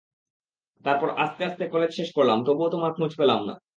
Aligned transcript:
তারপর 0.85 1.09
আস্তে 1.17 1.41
আস্তে 1.45 1.63
কলেজ 1.67 1.91
শেষ 1.95 2.09
করলাম, 2.17 2.37
তবুও 2.45 2.69
তোমার 2.69 2.91
খোঁজ 2.93 3.11
পেলাম 3.17 3.39
না। 3.47 3.55